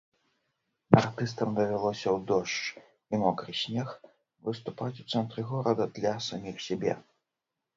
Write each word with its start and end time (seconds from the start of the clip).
Артыстам 0.99 1.49
давялося 1.59 2.07
ў 2.15 2.17
дождж 2.31 3.17
і 3.17 3.19
мокры 3.25 3.51
снег 3.63 3.93
выступаць 4.49 4.97
у 5.05 5.07
цэнтры 5.11 5.41
горада 5.51 5.83
для 5.99 6.19
саміх 6.31 6.57
сябе. 6.71 6.93